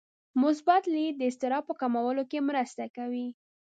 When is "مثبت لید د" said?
0.41-1.21